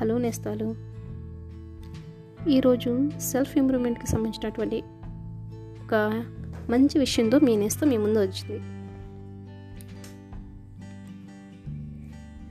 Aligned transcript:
Hello 0.00 0.18
నేస్తాలు. 0.18 0.74
ఈరోజు 2.50 3.10
self 3.20 3.58
ఇంప్రూవ్మెంట్కి 3.58 4.06
సంబంధించినటువంటి 4.06 4.82
ఒక 5.84 6.24
మంచి 6.70 6.98
విషయంతో 6.98 7.38
మీ 7.38 7.56
నేస్తం 7.56 7.88
మీ 7.88 7.96
ముందు 7.96 8.18
వచ్చింది. 8.18 8.60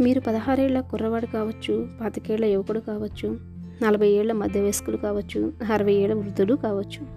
మీరు 0.03 0.19
పదహారేళ్ళ 0.19 0.79
కుర్రవాడు 0.79 1.25
కావచ్చు 1.25 1.89
పాతికేళ్ళ 2.01 2.45
యువకుడు 2.45 2.79
కావచ్చు 2.79 3.39
నలభై 3.83 4.07
ఏళ్ళ 4.07 4.31
మధ్య 4.31 4.61
వయస్కులు 4.61 4.97
కావచ్చు 4.97 5.53
అరవై 5.73 5.93
ఏళ్ళ 5.93 6.13
వృద్ధులు 6.13 6.55
కావచ్చు. 6.55 7.07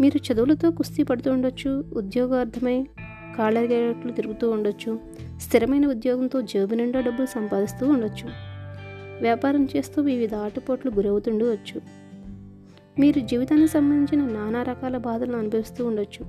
మీరు 0.00 0.32
చదువులతో 0.32 0.70
కుస్తీ 0.70 1.02
పడుతూ 1.02 1.32
ఉండొచ్చు 1.32 1.84
ఉద్యోగార్థమై 1.92 2.86
కాళ్ళగేట్లు 3.38 4.12
తిరుగుతూ 4.12 4.50
ఉండొచ్చు 4.50 5.00
స్థిరమైన 5.40 5.86
ఉద్యోగంతో 5.86 6.40
జేబు 6.40 6.74
నిండా 6.74 7.00
డబ్బులు 7.00 7.26
సంపాదిస్తూ 7.26 7.88
ఉండొచ్చు. 7.88 8.49
వ్యాపారం 9.20 9.64
చేస్తూ 9.76 10.02
వివిధ 10.02 10.34
ఆటుపోట్లు 10.34 10.90
గురవుతుండవచ్చు 10.90 11.80
మీరు 12.98 13.20
జీవితానికి 13.20 13.68
సంబంధించిన 13.68 14.32
నానా 14.32 14.62
రకాల 14.62 14.96
బాధలను 14.96 15.38
అనుభవిస్తూ 15.38 15.86
ఉండొచ్చు. 15.86 16.22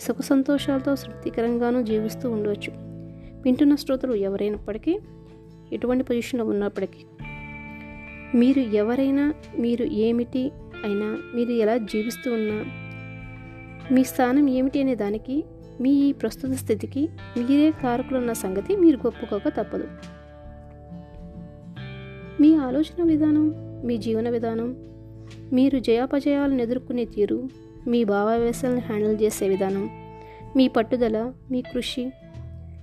సుఖ 0.00 0.16
సంతోషాలతో 0.20 0.94
తృప్తికరంగానూ 0.94 1.82
జీవిస్తూ 1.82 2.30
ఉండవచ్చు 2.30 2.72
వింటున్న 3.42 3.74
శ్రోతలు 3.74 4.14
ఎవరైనప్పటికీ 4.14 4.98
ఎటువంటి 5.72 6.04
పొజిషన్లో 6.04 6.46
ఉన్నప్పటికీ 6.46 7.04
మీరు 8.34 8.60
ఎవరైనా 8.60 9.34
మీరు 9.58 9.84
ఏమిటి 9.84 10.50
అయినా 10.84 11.18
మీరు 11.34 11.50
ఎలా 11.50 11.76
జీవిస్తూ 11.76 12.34
ఉన్నా 12.34 12.58
మీ 13.94 14.04
స్థానం 14.04 14.48
ఏమిటి 14.48 14.80
అనే 14.80 14.94
దానికి 14.94 15.44
మీ 15.80 15.90
ఈ 15.90 16.12
ప్రస్తుత 16.12 16.50
స్థితికి 16.50 17.08
మీరే 17.36 17.70
కారకులున్న 17.70 18.32
సంగతి 18.32 18.76
మీరు 18.76 18.96
ఒప్పుకోక 18.96 19.48
తప్పదు. 19.48 19.88
మీ 22.44 22.54
ఆలోచన 22.54 23.02
విధానం 23.02 23.54
మీ 23.86 23.96
జీవన 23.96 24.30
విధానం. 24.30 24.76
మీరు 25.52 25.78
జయాపజయాలను 25.78 26.62
ఎదుర్కొనే 26.62 27.04
తీరు 27.04 27.48
మీ 27.88 28.04
భావావేశాలను 28.04 28.80
హ్యాండిల్ 28.80 29.22
చేసే 29.22 29.48
విధానం. 29.48 29.90
మీ 30.56 30.68
పట్టుదల 30.68 31.32
మీ 31.50 31.62
కృషి. 31.62 32.12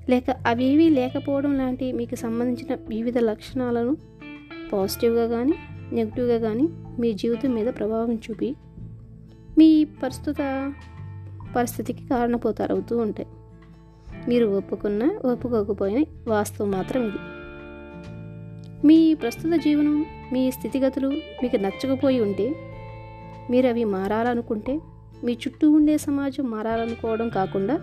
లేక 0.09 0.29
అవేవీ 0.47 0.89
లేకపోవడం 0.89 1.57
లాంటి 1.57 1.91
మీకు 1.91 2.15
సంబంధించిన 2.15 2.77
వివిధ 2.87 3.17
లక్షణాలను 3.17 3.97
పాజిటివ్గా 4.73 5.27
కానీ 5.27 5.53
నెగిటివ్గా 5.93 6.37
కానీ 6.37 6.69
మీ 6.99 7.13
జీవితం 7.13 7.53
మీద 7.53 7.67
ప్రభావం 7.67 8.15
చూపి 8.15 8.55
మీ 9.57 9.83
ప్రస్తుత 9.83 10.73
పరిస్థితికి 11.55 12.07
కారణపోతారవుతూ 12.09 12.97
ఉంటాయి. 12.97 13.29
మీరు 14.29 14.45
ఒప్పుకున్నా 14.45 15.19
ఒప్పుకోకపోయినా 15.25 16.05
వాస్తవం 16.27 16.71
మాత్రం 16.71 17.03
ఇది. 17.07 17.17
మీ 18.85 19.13
ప్రస్తుత 19.13 19.59
జీవనం 19.59 20.05
మీ 20.33 20.51
స్థితిగతులు 20.51 21.07
మీకు 21.43 21.57
నచ్చకపోయి 21.57 22.21
ఉంటే 22.21 22.55
మీరు 23.49 23.67
అవి 23.67 23.83
మారాలనుకుంటే 23.83 24.79
మీ 25.23 25.31
చుట్టూ 25.33 25.71
ఉండే 25.71 25.97
సమాజం 25.97 26.43
మారాలనుకోవడం 26.43 27.29
కాకుండా 27.29 27.79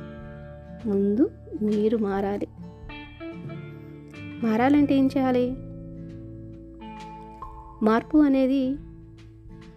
ముందు 0.86 1.30
మీరు 1.62 1.96
మారాలి. 1.96 2.48
మారాలంటే 4.46 4.94
ఏం 4.94 5.06
చేయాలి? 5.06 5.50
మార్పు 7.84 8.18
అనేది 8.18 8.70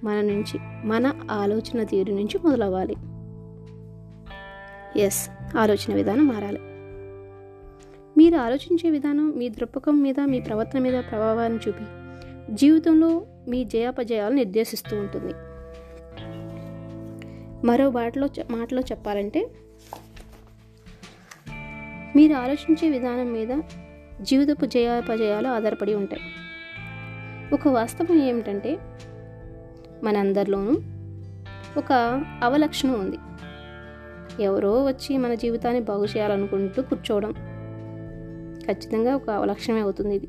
మన 0.03 0.21
నుంచి 0.21 0.87
మన 0.87 1.13
ఆలోచన 1.31 1.83
తీరు 1.83 2.13
నుంచి 2.13 2.39
మొదలవ్వాలి. 2.45 2.95
ఎస్ 4.99 5.29
ఆలోచన 5.57 5.93
విధానం 5.93 6.27
మారాలి. 6.27 6.59
మీరు 8.21 8.35
ఆలోచించే 8.35 8.89
విధానం 8.89 9.33
మీ 9.37 9.49
దృక్పథం 9.49 10.01
మీద 10.01 10.19
మీ 10.19 10.39
ప్రవర్తన 10.39 10.79
మీద 10.79 11.03
ప్రభావాన్ని 11.11 11.59
చూపి 11.67 11.85
జీవితంలో 12.55 13.25
మీ 13.47 13.63
జయాపజయాలు 13.63 14.33
నిర్దేశిస్తూ 14.33 14.99
ఉంటుంది. 14.99 15.33
మరో 17.67 17.89
బాటలో 17.89 18.29
మాటలో 18.51 18.81
చెప్పాలంటే 18.81 19.51
మీరు 22.15 22.33
ఆలోచించే 22.33 22.89
విధానం 22.89 23.33
మీద 23.33 23.61
జీవితపు 24.21 24.65
జయాపజయాలు 24.65 25.47
ఆధారపడి 25.47 25.93
ఉంటాయి. 25.93 26.21
ఒక 27.53 27.67
వాస్తవం 27.67 28.23
ఏమిటంటే 28.23 28.77
మనందరిలోనూ 30.03 30.81
ఒక 31.77 31.93
అవలక్షణం 32.43 32.99
ఉంది. 32.99 33.17
ఎవరో 34.43 34.85
వచ్చి 34.85 35.17
మన 35.17 35.33
జీవితాన్ని 35.33 35.81
బాగు 35.81 36.05
చేయాలనుకుంటూ 36.05 36.81
కూర్చోవడం. 36.81 37.50
ఖచ్చితంగా 38.65 39.15
ఒక 39.15 39.29
అవలక్షణమే 39.29 39.79
అవుతుంది 39.79 40.15
ఇది. 40.15 40.27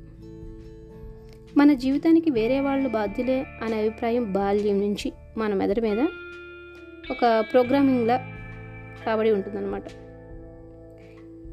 మన 1.56 1.72
జీవితానికి 1.72 2.30
వేరే 2.30 2.60
వాళ్ళు 2.60 2.88
బాధ్యులే 2.88 3.46
అనే 3.62 3.78
అభిప్రాయం 3.78 4.32
బాల్యం 4.32 4.80
నుంచి 4.80 5.12
మన 5.36 5.54
మెదడు 5.54 5.80
మీద 5.80 5.98
ఒక 7.10 7.44
ప్రోగ్రామింగ్లా 7.52 8.16
కాబడి 9.06 9.30
ఉంటుందన్నమాట. 9.30 9.82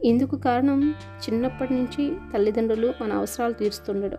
ఇందుకు 0.04 0.36
కారణం 0.36 0.92
చిన్నప్పటి 0.92 1.74
నుంచి 1.74 2.16
తల్లిదండ్రులు 2.34 2.94
మన 3.02 3.14
అవసరాలు 3.14 3.54
తీరుస్తుండడం. 3.54 4.18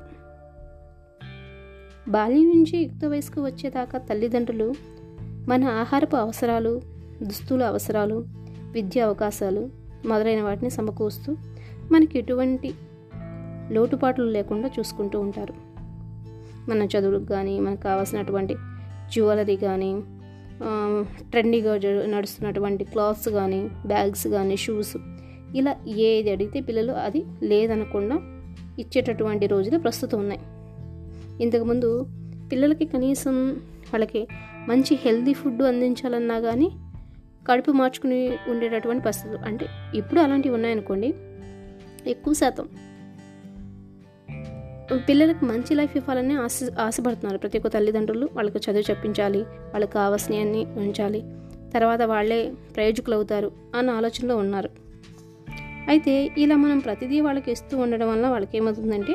బాల్యం 2.09 2.45
నుంచి 2.45 2.79
యుక్త 2.79 3.05
వయసుకు 3.05 3.45
వచ్చేదాకా 3.45 3.99
తల్లిదండ్రులు 3.99 4.75
మన 5.49 5.65
ఆహారపు 5.65 6.17
అవసరాలు 6.17 6.81
దుస్తుల 7.23 7.63
అవసరాలు 7.63 8.25
విద్యా 8.73 9.07
అవకాశాలు 9.07 9.71
మొదలైన 10.07 10.43
వాటిని 10.43 10.71
సమకూరుస్తూ 10.71 11.37
మనకి 11.93 12.19
ఎటువంటి 12.19 12.71
లోటుపాట్లు 13.73 14.25
లేకుండా 14.25 14.71
చూసుకుంటూ 14.79 15.21
ఉంటారు. 15.21 15.55
మన 16.71 16.83
చదువులకు 16.83 17.25
కానీ 17.25 17.61
మనకు 17.61 17.83
కావాల్సినటువంటి 17.83 18.55
జ్యువెలరీ 19.13 19.57
కానీ 19.57 19.91
ట్రెండీగా 21.31 21.75
నడుస్తున్నటువంటి 22.07 22.85
క్లాత్స్ 22.85 23.29
కానీ 23.29 23.61
బ్యాగ్స్ 23.87 24.27
కానీ 24.27 24.57
షూస్ 24.57 24.97
ఇలా 25.57 25.73
ఏది 25.87 26.31
అడిగితే 26.31 26.61
పిల్లలు 26.61 26.93
అది 26.93 27.25
లేదనకుండా 27.43 28.17
ఇచ్చేటటువంటి 28.79 29.47
రోజులు 29.47 29.79
ప్రస్తుతం 29.79 30.19
ఉన్నాయి. 30.19 30.43
ఇంతకుముందు 31.43 32.07
పిల్లలకి 32.53 32.85
కనీసం 32.85 33.35
వాళ్ళకి 33.93 34.29
మంచి 34.69 34.95
హెల్తీ 34.95 35.33
ఫుడ్ 35.33 35.63
అందించాలన్నా 35.63 36.41
కానీ 36.41 36.69
కడుపు 37.49 37.71
మార్చుకుని 37.71 38.21
ఉండేటటువంటి 38.49 39.03
పరిస్థితులు. 39.05 39.39
అంటే 39.39 39.67
ఇప్పుడు 39.95 40.21
అలాంటివి 40.21 40.55
ఉన్నాయనుకోండి 40.55 41.15
ఎక్కువ 42.07 42.35
శాతం. 42.35 42.69
పిల్లలకు 45.09 45.45
మంచి 45.45 45.75
లైఫ్ 45.75 45.97
ఇవ్వాలని 45.97 46.35
ఆశ 46.35 46.61
ఆశపడుతున్నారు. 46.79 47.39
ప్రతి 47.39 47.59
ఒక్క 47.59 47.69
తల్లిదండ్రులు 47.69 48.29
వాళ్ళకి 48.33 48.59
చదువు 48.59 48.83
చెప్పించాలి 48.83 49.43
వాళ్ళకి 49.43 49.93
కావాల్సినవన్నీ 49.93 50.65
ఉంచాలి. 50.65 51.23
తర్వాత 51.75 52.03
వాళ్ళే 52.03 52.53
ప్రయోజకులు 52.77 53.15
అవుతారు 53.15 53.53
అన్న 53.75 53.91
ఆలోచనలో 53.91 54.37
ఉన్నారు. 54.37 54.71
అయితే 55.89 56.31
ఇలా 56.39 56.57
మనం 56.57 56.79
ప్రతిదీ 56.79 57.21
వాళ్ళకి 57.21 57.53
ఇస్తూ 57.53 57.79
ఉండడం 57.79 58.09
వల్ల 58.09 58.29
వాళ్ళకి 58.29 58.57
ఏమవుతుందంటే 58.57 59.15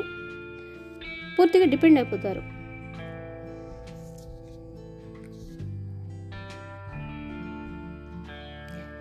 పూర్తిగా 1.38 1.64
డిపెండ్ 1.64 1.98
అయిపోతారు. 1.98 2.55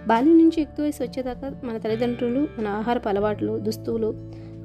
బాల్యం 0.08 0.38
నుంచి 0.38 0.62
ఎక్కువ 0.62 0.84
వయసు 0.86 1.04
వచ్చేదాకా 1.04 1.50
మన 1.64 1.78
తల్లిదండ్రులు 1.78 2.48
మన 2.60 2.68
ఆహారపు 2.68 3.10
అలవాట్లు 3.10 3.60
దుస్తువులు 3.60 4.10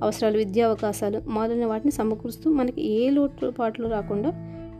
అవసరాలు 0.02 0.36
విద్యా 0.36 0.66
అవకాశాలు 0.66 1.22
మొదలైన 1.26 1.66
వాటిని 1.66 1.92
సమకూరుస్తూ 1.92 2.50
మనకి 2.50 2.82
ఏ 2.82 3.10
లోటుపాట్లు 3.10 3.88
రాకుండా 3.88 4.30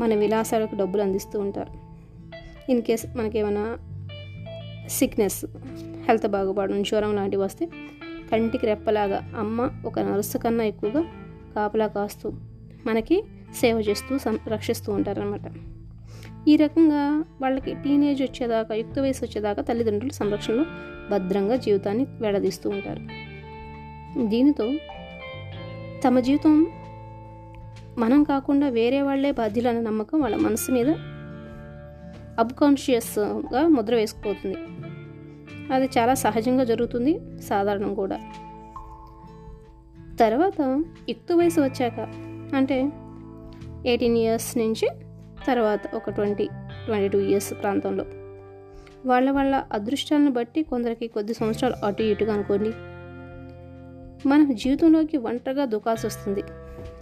మన 0.00 0.14
విలాసాలకు 0.14 0.74
డబ్బులు 0.76 1.02
అందిస్తూ 1.02 1.40
ఉంటారు. 1.40 1.72
ఇన్ 2.68 2.82
కేస్ 2.82 3.06
మనకేమైనా 3.16 3.78
సిక్నెస్ 4.88 5.44
హెల్త్ 6.08 6.26
బాగుపడడం 6.26 6.82
జ్వరం 6.82 7.16
లాంటివి 7.16 7.42
వస్తే 7.42 7.64
కంటికి 8.32 8.66
రెప్పలాగా 8.66 9.30
అమ్మ 9.38 9.70
ఒక 9.86 9.98
నర్సు 9.98 10.38
కన్నా 10.38 10.64
ఎక్కువగా 10.64 11.02
కాపలా 11.56 11.86
కాస్తూ 11.86 12.28
మనకి 12.86 13.22
సేవ 13.54 13.78
చేస్తూ 13.80 14.18
సం 14.18 14.38
రక్షిస్తూ 14.48 14.92
ఉంటారనమాట 14.92 15.46
ఈ 16.48 16.56
రకంగా 16.56 17.24
వాళ్ళకి 17.42 17.74
టీనేజ్ 17.74 18.22
వచ్చేదాకా 18.22 18.74
యుక్త 18.74 18.98
వయసు 18.98 19.24
వచ్చేదాకా 19.24 19.62
తల్లిదండ్రులు 19.62 20.12
సంరక్షణలో 20.12 20.64
భద్రంగా 21.10 21.56
జీవితాన్ని 21.56 22.06
వెడదీస్తూ 22.20 22.70
ఉంటారు. 22.70 23.00
దీనితో 24.28 24.72
తమ 26.04 26.20
జీవితం 26.20 26.66
మనం 27.98 28.24
కాకుండా 28.24 28.68
వేరే 28.68 29.02
వాళ్ళే 29.02 29.32
బాధ్యులన్న 29.32 29.80
నమ్మకం 29.80 30.20
వాళ్ళ 30.20 30.36
మనసు 30.36 30.72
మీద 30.72 30.90
అబ్కాన్షియస్గా 32.38 33.68
ముద్ర 33.68 33.94
వేసుకుపోతుంది. 33.94 34.56
అది 35.72 35.88
చాలా 35.98 36.14
సహజంగా 36.14 36.64
జరుగుతుంది 36.64 37.20
సాధారణం 37.40 37.94
కూడా. 37.94 38.20
తర్వాత 40.20 40.84
యుక్త 41.08 41.32
వయసు 41.32 41.60
వచ్చాక 41.60 42.00
అంటే 42.54 42.92
ఎయిటీన్ 43.86 44.18
ఇయర్స్ 44.18 44.58
నుంచి 44.58 44.88
తర్వాత 45.46 45.94
ఒక 45.94 46.10
ట్వంటీ 46.10 46.48
ట్వంటీ 46.84 47.08
టూ 47.08 47.18
ఇయర్స్ 47.18 47.54
ప్రాంతంలో. 47.62 48.04
వాళ్ళ 49.06 49.30
వాళ్ళ 49.30 49.64
అదృష్టాలను 49.72 50.30
బట్టి 50.30 50.62
కొందరికి 50.62 51.06
కొద్ది 51.06 51.34
సంవత్సరాలు 51.34 51.86
అటు 51.86 52.02
ఇటుగా 52.02 52.34
అనుకోండి. 52.34 52.70
మనం 54.28 54.54
జీవితంలోకి 54.54 55.16
ఒంటరిగా 55.16 55.64
దూకాల్సి 55.64 56.06
వస్తుంది. 56.06 56.42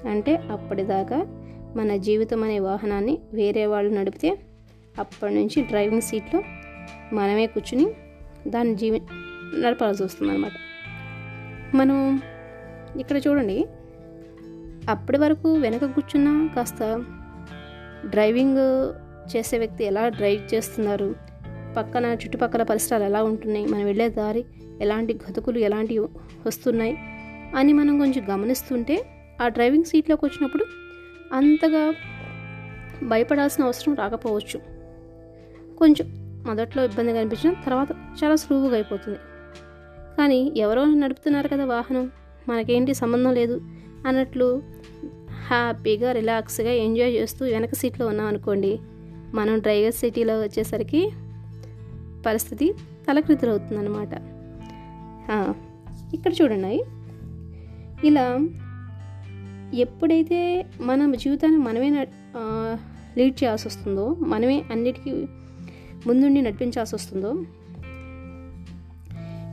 అంటే 0.09 0.37
అప్పటిదాకా 0.37 1.17
మన 1.77 1.97
జీవితం 1.97 2.45
అనే 2.45 2.59
వాహనాన్ని 2.59 3.19
వేరే 3.33 3.67
వాళ్ళు 3.67 3.95
నడిపితే 3.95 4.39
అప్పటి 4.99 5.35
నుంచి 5.35 5.63
డ్రైవింగ్ 5.63 6.03
సీట్లో 6.03 6.43
మనమే 7.13 7.47
కూర్చుని 7.47 7.95
దాన్ని 8.49 8.75
జీవి 8.75 9.03
నడపాల్సి 9.61 10.03
వస్తుంది 10.03 10.33
అనమాట 10.33 10.51
మనం 11.77 12.23
ఇక్కడ 13.01 13.17
చూడండి. 13.17 13.67
అప్పటి 14.89 15.19
వరకు 15.19 15.55
వెనక 15.55 15.85
కూర్చున్నా 15.85 16.51
కాస్త 16.57 17.05
డ్రైవింగ్ 18.07 18.59
చేసే 19.37 19.59
వ్యక్తి 19.59 19.85
ఎలా 19.85 20.09
డ్రైవ్ 20.09 20.55
చేస్తున్నారు? 20.55 21.15
పక్కన 21.77 22.07
చుట్టుపక్కల 22.07 22.63
పరిసరాలు 22.63 23.05
ఎలా 23.05 23.23
ఉంటున్నాయి? 23.23 23.67
మనం 23.67 23.85
వెళ్ళే 23.85 24.09
దారి 24.09 24.45
ఎలాంటి 24.81 25.15
గతుకులు 25.15 25.59
ఎలాంటివి 25.59 26.07
వస్తున్నాయి? 26.47 26.97
అని 27.57 27.73
మనం 27.73 27.99
కొంచెం 27.99 28.25
గమనిస్తుంటే 28.31 29.05
ఆ 29.43 29.49
డ్రైవింగ్ 29.49 29.85
సీట్లోకి 29.85 30.27
వచ్చినప్పుడు 30.27 30.65
అంతగా 31.33 31.95
భయపడాల్సిన 33.03 33.65
అవసరం 33.65 33.95
రాకపోవచ్చు. 33.95 34.61
కొంచెం 35.79 36.15
మొదట్లో 36.47 36.85
ఇబ్బందిగా 36.85 37.21
అనిపించిన 37.21 37.55
తర్వాత 37.67 37.89
చాలా 38.25 38.35
సులువుగా 38.35 38.75
అయిపోతుంది. 38.75 39.19
కానీ 40.19 40.53
ఎవరో 40.57 40.85
నడుపుతున్నారు 40.85 41.49
కదా 41.49 41.65
వాహనం 41.65 42.11
మనకేంటి 42.49 42.95
సంబంధం 42.95 43.35
లేదు 43.35 43.61
అన్నట్లు 44.07 44.63
హ్యాపీగా 45.49 46.13
రిలాక్స్గా 46.13 46.71
ఎంజాయ్ 46.71 47.13
చేస్తూ 47.15 47.47
వెనక 47.47 47.75
సీట్లో 47.75 48.07
ఉన్నాం 48.07 48.27
అనుకోండి. 48.27 48.79
మనం 49.35 49.59
డ్రైవర్ 49.59 49.93
సిటీలో 49.93 50.41
వచ్చేసరికి 50.41 51.11
పరిస్థితి 52.27 52.75
తలకృతులవుతుంది 53.09 53.79
అనమాట 53.81 54.13
ఇక్కడ 56.15 56.33
చూడండి. 56.43 56.83
ఇలా 58.07 58.27
ఎప్పుడైతే 59.75 60.67
మన 60.81 61.15
జీవితాన్ని 61.15 61.59
మనమే 61.59 61.91
లీడ్ 63.19 63.37
చేయాల్సి 63.45 63.69
వస్తుందో 63.69 64.17
మనమే 64.21 64.65
అన్నిటికీ 64.73 65.11
ముందుండి 66.07 66.41
నడిపించాల్సి 66.43 66.95
వస్తుందో 66.95 67.31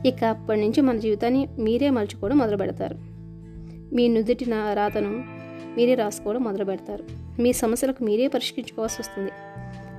ఇక 0.08 0.24
అప్పటి 0.24 0.60
నుంచి 0.60 0.80
మన 0.80 0.96
జీవితాన్ని 0.96 1.48
మీరే 1.58 1.90
మలుచుకోవడం 1.90 2.38
మొదలు 2.38 2.56
పెడతారు 2.56 2.96
మీ 3.94 4.08
నుదుటిన 4.08 4.54
రాతను 4.74 5.12
మీరే 5.76 5.94
రాసుకోవడం 5.94 6.42
మొదలు 6.42 6.64
పెడతారు 6.64 7.04
మీ 7.40 7.52
సమస్యలకు 7.52 8.04
మీరే 8.04 8.28
పరిష్కరించుకోవాల్సి 8.28 8.96
వస్తుంది. 9.00 9.30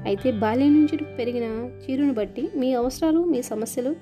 అయితే 0.06 0.32
బాల్యం 0.32 0.74
నుంచి 0.74 0.98
పెరిగిన 1.18 1.44
చీరును 1.44 2.14
బట్టి 2.14 2.50
మీ 2.56 2.74
అవసరాలు 2.74 3.24
మీ 3.24 3.42
సమస్యలు 3.42 3.96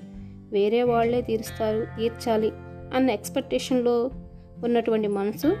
వేరే 0.52 0.82
వాళ్ళే 0.82 1.20
తీరుస్తారు 1.20 1.86
తీర్చాలి 1.98 2.50
అన్న 2.94 3.10
ఎక్స్పెక్టేషన్లో 3.10 4.10
ఉన్నటువంటి 4.64 5.08
మనసు 5.08 5.56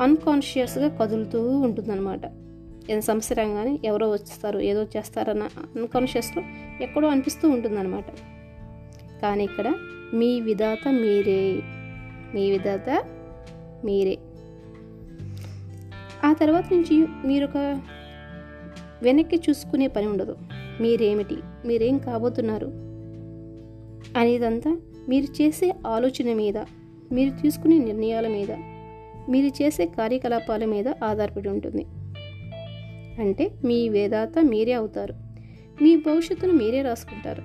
అన్కాన్షియస్గా 0.00 0.88
కదులుతూ 0.88 1.58
ఉంటుందన్నమాట. 1.58 2.24
ఏదైనా 2.84 3.00
సమస్య 3.00 3.34
రాగానే 3.34 3.78
ఎవరో 3.84 4.10
వస్తారు 4.10 4.58
ఏదో 4.58 4.82
చేస్తారన్న 4.84 5.42
అన్కాన్షియస్లో 5.76 6.42
ఎక్కడో 6.80 7.08
అనిపిస్తూ 7.08 7.48
ఉంటుందన్నమాట. 7.48 8.04
కానీ 9.22 9.44
ఇక్కడ 9.44 9.74
మీ 10.14 10.40
విధాత 10.40 10.88
మీరే. 10.88 11.60
మీ 12.34 12.50
విధాత 12.50 13.04
మీరే. 13.84 14.18
ఆ 16.24 16.32
తర్వాత 16.32 16.64
నుంచి 16.72 17.06
మీరు 17.24 17.44
ఒక 17.44 17.80
వెనక్కి 19.02 19.36
చూసుకునే 19.36 19.86
పని 19.86 20.06
ఉండదు. 20.06 20.36
మీరేమిటి? 20.80 21.36
మీరేం 21.66 21.98
కాబోతున్నారు? 21.98 22.66
అనేదంతా 24.18 24.78
మీరు 25.08 25.42
చేసే 25.42 25.74
ఆలోచన 25.86 26.32
మీద 26.32 26.58
మీరు 27.12 27.42
తీసుకునే 27.42 27.78
నిర్ణయాల 27.78 28.28
మీద 28.28 28.50
మీరు 29.28 29.62
చేసే 29.62 29.86
కార్యకలాపాల 29.86 30.64
మీద 30.64 30.88
ఆధారపడి 30.88 31.48
ఉంటుంది. 31.48 31.86
అంటే 33.20 33.50
మీ 33.64 33.88
వేదాత 33.88 34.38
మీరే 34.38 34.72
అవుతారు. 34.72 35.14
మీ 35.82 35.96
భవిష్యత్తును 35.96 36.52
మీరే 36.52 36.82
రాసుకుంటారు. 36.82 37.42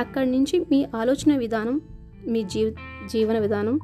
అక్కడి 0.00 0.30
నుంచి 0.30 0.60
మీ 0.70 0.86
ఆలోచన 0.96 1.36
విధానం 1.36 1.80
మీ 2.26 2.42
జీవ 2.42 2.74
జీవన 3.06 3.38
విధానం 3.38 3.80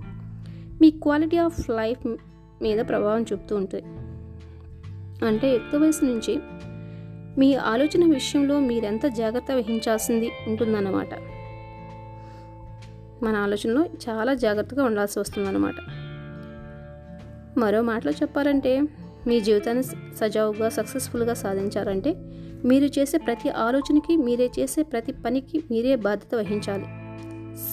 మీ 0.81 0.91
క్వాలిటీ 0.91 1.37
ఆఫ్ 1.37 1.71
లైఫ్ 1.71 2.17
మీద 2.65 2.89
ప్రభావం 2.89 3.23
చూపుతూ 3.23 3.57
ఉంటుంది. 3.57 3.85
అంటే 5.27 5.53
యుక్త 5.53 5.77
వయసు 5.77 6.05
నుంచి 6.05 6.39
మీ 7.39 7.55
ఆలోచన 7.55 8.13
విషయంలో 8.15 8.61
మీరెంత 8.61 9.07
జాగ్రత్త 9.07 9.53
వహించాల్సింది 9.53 10.31
ఉంటుందన్నమాట. 10.47 11.09
మన 13.25 13.37
ఆలోచనలో 13.37 13.85
చాలా 13.85 14.35
జాగ్రత్తగా 14.35 14.85
ఉండాల్సి 14.85 15.21
వస్తుందన్నమాట. 15.21 15.75
మరో 17.59 17.83
మాటలో 17.83 18.13
చెప్పాలంటే 18.13 18.81
మీ 19.27 19.41
జీవితాన్ని 19.41 19.83
సజావుగా 20.17 20.69
సక్సెస్ఫుల్గా 20.69 21.35
సాధించాలంటే 21.35 22.15
మీరు 22.65 23.01
చేసే 23.01 23.19
ప్రతి 23.19 23.51
ఆలోచనకి 23.51 24.17
మీరే 24.17 24.51
చేసే 24.61 24.83
ప్రతి 24.83 25.13
పనికి 25.13 25.65
మీరే 25.71 25.97
బాధ్యత 25.97 26.35
వహించాలి. 26.35 26.85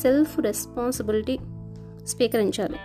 సెల్ఫ్ 0.01 0.39
రెస్పాన్సిబిలిటీ 0.39 1.37
స్వీకరించాలి. 2.07 2.75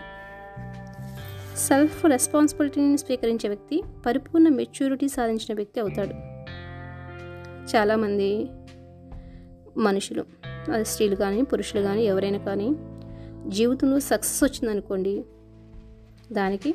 సెల్ఫ్ 1.56 2.04
రెస్పాన్సిబిలిటీని 2.04 2.98
స్వీకరించే 2.98 3.48
వ్యక్తి 3.48 3.82
పరిపూర్ణ 4.06 4.48
మెచ్యూరిటీ 4.48 5.08
సాధించిన 5.08 5.56
వ్యక్తి 5.56 5.80
అవుతాడు. 5.80 6.10
చాలామంది 7.76 8.48
మనుషులు 9.80 10.24
అది 10.72 10.84
స్త్రీలు 10.84 11.16
కానీ 11.16 11.42
పురుషులు 11.42 11.82
కానీ 11.82 12.04
ఎవరైనా 12.04 12.38
కానీ 12.38 12.74
జీవితంలో 13.48 13.98
సక్సెస్ 14.00 14.44
వచ్చిందనుకోండి 14.44 15.24
దానికి 16.32 16.72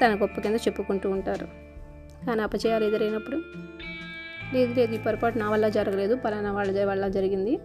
తన 0.00 0.14
గొప్ప 0.22 0.40
కింద 0.40 0.54
చెప్పుకుంటూ 0.54 1.10
ఉంటారు. 1.10 1.46
కానీ 2.26 2.42
అపజయాలు 2.42 2.84
ఎదురైనప్పుడు 2.84 3.36
లేదు 4.54 4.74
లేదు 4.74 4.94
ఈ 4.94 4.98
పొరపాటు 4.98 5.38
నా 5.38 5.50
వల్ల 5.50 5.68
జరగలేదు 5.68 6.14
పలానా 6.14 6.52
వాళ్ళ 6.52 6.84
వల్ల 6.84 7.08
జరిగింది 7.08 7.56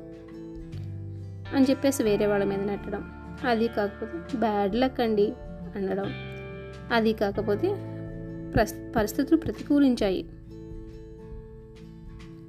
అని 1.55 1.65
చెప్పేసి 1.69 2.03
వేరే 2.03 2.25
వాళ్ళ 2.25 2.45
మీద 2.45 2.59
నెట్టడం. 2.59 3.13
అది 3.47 3.67
కాకపోతే 3.67 4.37
బ్యాడ్ 4.37 4.75
లక్ 4.75 4.99
అండి. 4.99 5.33
అనడం. 5.75 6.13
అది 6.91 7.13
కాకపోతే 7.13 7.67
ప్రస్ 8.53 8.73
పరిస్థితులు 8.95 9.37
ప్రతికూలించాయి 9.37 10.29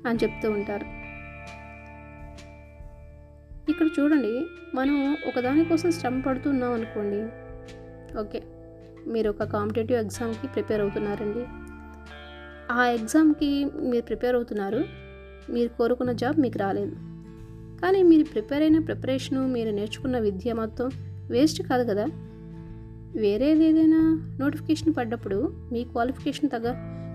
అని 0.06 0.18
చెప్తూ 0.22 0.50
ఉంటారు. 0.50 0.98
ఇక్కడ 3.70 3.86
చూడండి 4.00 4.46
మనం 4.74 5.16
ఒకదానికోసం 5.26 5.90
శ్రమ 5.90 6.20
పడుతున్నాం 6.20 6.72
అనుకోండి. 6.72 7.20
ఓకే 8.18 8.42
మీరు 9.06 9.30
ఒక 9.30 9.42
కాంపిటేటివ్ 9.42 9.98
ఎగ్జామ్కి 9.98 10.46
ప్రిపేర్ 10.46 10.80
అవుతున్నారండి. 10.80 11.46
ఆ 12.72 12.86
ఎగ్జామ్కి 12.86 13.64
మీరు 13.64 14.04
ప్రిపేర్ 14.04 14.34
అవుతున్నారు. 14.34 14.84
మీరు 15.50 15.68
కోరుకున్న 15.68 16.12
జాబ్ 16.12 16.40
మీకు 16.40 16.58
రాలేదు. 16.58 16.92
కానీ 17.80 18.02
మీరు 18.02 18.24
ప్రిపేర్ 18.24 18.62
అయిన 18.62 18.78
ప్రిపరేషను 18.78 19.46
మీరు 19.46 19.70
నేర్చుకున్న 19.70 20.18
విద్య 20.18 20.52
మొత్తం 20.52 20.90
వేస్ట్ 21.30 21.62
కాదు 21.62 21.88
కదా. 21.90 22.06
వేరేది 23.16 23.64
ఏదైనా 23.64 24.00
నోటిఫికేషన్ 24.40 24.94
పడ్డప్పుడు 24.94 25.52
మీ 25.72 25.84
క్వాలిఫికేషన్ 25.84 26.50
తగ్గ 26.50 26.68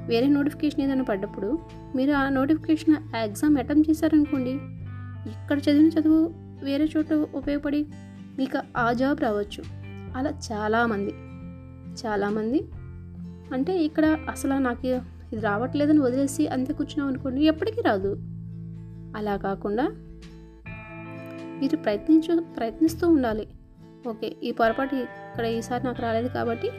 వేరే 0.07 0.27
నోటిఫికేషన్ 0.27 0.81
ఏదైనా 0.81 1.03
పడ్డప్పుడు 1.03 1.59
మీరు 1.95 2.11
ఆ 2.11 2.29
నోటిఫికేషన్ 2.29 3.15
ఎగ్జామ్ 3.15 3.57
అటెంప్ట్ 3.57 3.89
చేశారనుకోండి 3.89 4.53
ఇక్కడ 5.29 5.57
చదివిన 5.57 5.87
చదువు 5.87 6.33
వేరే 6.63 6.85
చోట 6.97 7.13
ఉపయోగపడి 7.13 7.85
మీకు 8.37 8.59
ఆ 8.77 8.93
జాబ్ 8.93 9.21
రావచ్చు. 9.21 9.63
అలా 10.15 10.33
చాలామంది 10.51 11.13
చాలామంది 12.05 12.61
అంటే 13.53 13.83
ఇక్కడ 13.83 14.05
అసలు 14.29 14.53
నాకు 14.53 14.87
ఇది 14.87 15.41
రావట్లేదని 15.41 15.99
వదిలేసి 15.99 16.47
అంతే 16.47 16.73
కూర్చున్నాం 16.73 17.07
అనుకోండి 17.07 17.45
ఎప్పటికీ 17.45 17.81
రాదు. 17.81 18.17
అలా 19.17 19.37
కాకుండా 19.37 19.83
మీరు 21.61 21.75
ప్రయత్నించు 21.75 22.41
ప్రయత్నిస్తూ 22.57 23.07
ఉండాలి. 23.07 23.47
ఓకే 24.07 24.35
ఈ 24.43 24.51
పొరపాటు 24.51 24.95
ఇక్కడ 25.33 25.45
ఈసారి 25.57 25.83
నాకు 25.85 26.01
రాలేదు 26.01 26.27
కాబట్టి 26.37 26.69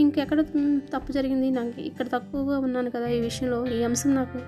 ఇంకెక్కడ 0.00 0.40
తప్పు 0.92 1.10
జరిగింది? 1.12 1.46
నాకు 1.50 1.80
ఇక్కడ 1.90 2.06
తక్కువగా 2.12 2.56
ఉన్నాను 2.66 2.90
కదా 2.96 3.06
ఈ 3.14 3.16
విషయంలో. 3.20 3.58
ఈ 3.76 3.78
అంశం 3.88 4.10
నాకు 4.14 4.38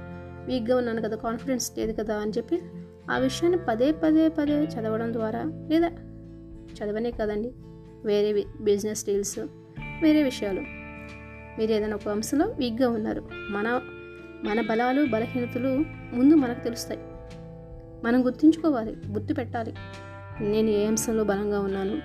వీక్గా 0.49 0.75
ఉన్నాను 0.80 1.00
కదా 1.02 1.16
కాన్ఫిడెన్స్ 1.25 1.66
లేదు 1.78 1.92
కదా 2.00 2.16
అని 2.25 2.33
చెప్పి 2.37 2.56
ఆ 3.11 3.16
విషయాన్ని 3.25 3.59
పదే 3.68 3.88
పదే 4.02 4.25
పదే 4.37 4.56
చదవడం 4.75 5.11
ద్వారా 5.16 5.42
లేదా 5.71 5.90
చదవనే 6.76 7.11
కదండి 7.11 7.50
వేరే 8.09 8.30
బిజినెస్ 8.61 9.02
డీల్స్ 9.06 9.38
వేరే 10.02 10.23
విషయాలు. 10.23 10.62
మీరు 11.59 11.71
ఏదైనా 11.73 11.97
ఒక 11.97 12.09
అంశంలో 12.09 12.47
వీక్గా 12.59 12.88
ఉన్నారు 12.88 13.23
మన 13.56 13.68
మన 14.47 14.61
బలాలు 14.71 15.02
బలహీనతలు 15.14 15.73
ముందు 16.16 16.35
మనకు 16.35 16.62
తెలుస్తాయి. 16.64 17.00
మనం 18.04 18.18
గుర్తుంచుకోవాలి 18.26 18.92
గుర్తు 19.14 19.35
పెట్టాలి 19.35 19.73
నేను 20.52 20.71
ఏ 20.78 20.83
అంశంలో 20.87 21.25
బలంగా 21.25 21.61
ఉన్నాను 21.61 21.97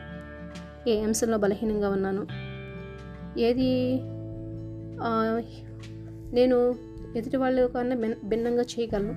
ఏ 0.88 1.02
అంశంలో 1.02 1.38
బలహీనంగా 1.38 1.90
ఉన్నాను? 1.90 2.28
ఏది 3.40 3.72
నేను 6.34 6.76
ఎదుటి 7.16 7.38
వాళ్ళ 7.38 7.66
కన్నా 7.66 7.96
భిన్నంగా 8.24 8.62
చేయగలను? 8.62 9.14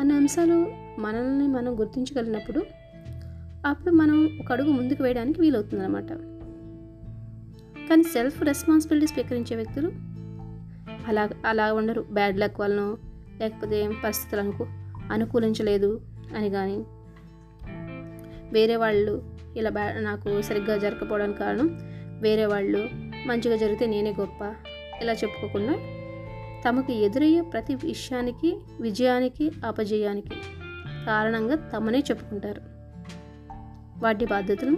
అన్న 0.00 0.12
అంశాలు 0.12 0.58
మనల్ని 1.00 1.46
మనం 1.46 1.78
గుర్తించగలిగినప్పుడు 1.80 2.64
అప్పుడు 3.66 3.90
మనం 3.94 4.38
ఒక 4.40 4.52
అడుగు 4.52 4.70
ముందుకు 4.70 5.02
వేయడానికి 5.02 5.40
వీలవుతుంది 5.40 5.84
అనమాట 5.84 6.12
కానీ 7.88 8.02
సెల్ఫ్ 8.02 8.42
రెస్పాన్సిబిలిటీ 8.42 9.06
స్వీకరించే 9.06 9.56
వ్యక్తులు 9.56 9.90
అలా 11.06 11.28
అలా 11.46 11.72
ఉండరు. 11.72 12.04
బ్యాడ్ 12.12 12.40
లక్ 12.40 12.60
వలన 12.60 12.96
లేకపోతే 13.40 13.90
పరిస్థితులు 14.04 14.40
అనుకూ 14.40 14.66
అనుకూలించలేదు 15.12 16.00
అని 16.36 16.50
కానీ 16.50 16.84
వేరే 18.52 18.76
వాళ్ళు 18.76 19.39
ఇలా 19.56 19.70
బ్యా 19.70 19.92
నాకు 19.92 20.42
సరిగ్గా 20.42 20.78
జరగకపోవడానికి 20.78 21.38
కారణం 21.38 21.78
వేరే 22.20 22.46
వాళ్ళు. 22.46 22.88
మంచిగా 23.26 23.56
జరిగితే 23.56 23.86
నేనే 23.86 24.14
గొప్ప. 24.20 24.54
ఇలా 25.02 25.12
చెప్పుకోకుండా 25.12 25.78
తమకు 26.68 26.92
ఎదురయ్యే 26.92 27.40
ప్రతి 27.40 27.74
విషయానికి 27.74 28.60
విజయానికి 28.80 29.50
అపజయానికి 29.64 30.30
కారణంగా 31.06 31.54
తమనే 31.54 31.98
చెప్పుకుంటారు. 31.98 32.60
వాటి 34.02 34.24
బాధ్యతను 34.24 34.76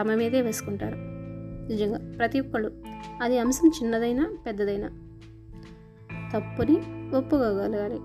తమ 0.00 0.14
మీదే 0.14 0.42
వేసుకుంటారు. 0.42 0.96
నిజంగా 1.72 2.12
ప్రతి 2.16 2.40
ఒక్కళ్ళు 2.40 2.82
అది 3.22 3.38
అంశం 3.38 3.68
చిన్నదైనా 3.68 4.30
పెద్దదైనా 4.46 4.88
తప్పుని 6.34 6.76
ఒప్పుకోగలగాలి. 7.16 7.98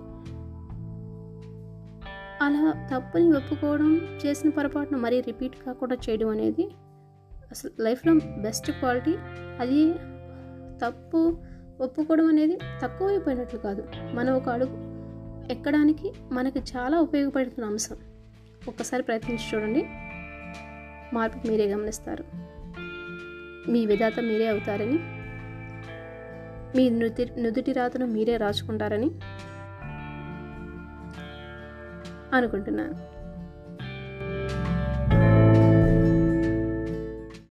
అలా 2.42 2.88
తప్పుని 2.94 3.38
ఒప్పుకోవడం 3.38 4.20
చేసిన 4.26 4.50
పొరపాటును 4.50 4.98
మరీ 4.98 5.22
రిపీట్ 5.22 5.56
కాకుండా 5.66 5.98
చేయడం 6.10 6.28
అనేది 6.28 6.72
అసలు 7.52 7.72
లైఫ్లో 7.82 8.14
బెస్ట్ 8.14 8.72
క్వాలిటీ. 8.72 9.16
అది 9.60 9.94
తప్పు 10.86 11.38
ఒప్పుకోవడం 11.82 12.26
అనేది 12.26 12.60
తక్కువైపోయినట్లు 12.84 13.60
కాదు. 13.60 13.88
మనం 14.14 14.34
ఒక 14.34 14.50
అడుగు 14.50 14.92
ఎక్కడానికి 15.52 16.14
మనకి 16.32 16.60
చాలా 16.60 17.00
ఉపయోగపడుతున్న 17.00 17.66
అంశం. 17.66 17.96
ఒక్కసారి 18.68 19.04
ప్రయత్నించి 19.04 19.44
చూడండి. 19.56 19.86
మార్పు 21.14 21.48
మీరే 21.48 21.66
గమనిస్తారు. 21.66 22.24
మీ 23.72 23.86
విధాత 23.86 24.20
మీరే 24.20 24.48
అవుతారని 24.48 25.00
మీ 26.78 26.90
నుది 26.90 27.42
నుదుటి 27.42 27.72
రాతను 27.74 28.06
మీరే 28.06 28.38
రాసుకుంటారని 28.38 29.12
అనుకుంటున్నాను. 32.34 33.11